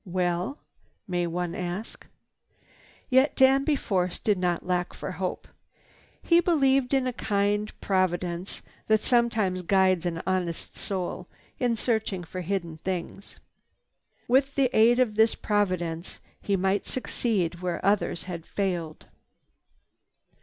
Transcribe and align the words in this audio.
Well 0.03 0.57
may 1.07 1.27
one 1.27 1.53
ask. 1.53 2.07
Yet 3.07 3.35
Danby 3.35 3.75
Force 3.75 4.17
did 4.17 4.39
not 4.39 4.65
lack 4.65 4.95
for 4.95 5.11
hope. 5.11 5.47
He 6.23 6.39
believed 6.39 6.95
in 6.95 7.05
a 7.05 7.13
kind 7.13 7.71
Providence 7.81 8.63
that 8.87 9.03
sometimes 9.03 9.61
guides 9.61 10.07
an 10.07 10.23
honest 10.25 10.75
soul 10.75 11.27
in 11.59 11.73
its 11.73 11.83
search 11.83 12.15
for 12.25 12.41
hidden 12.41 12.77
things. 12.77 13.39
With 14.27 14.55
the 14.55 14.75
aid 14.75 14.97
of 14.97 15.13
this 15.13 15.35
Providence 15.35 16.19
he 16.41 16.55
might 16.55 16.87
succeed 16.87 17.59
where 17.61 17.79
others 17.85 18.23
had 18.23 18.47
failed. 18.47 19.05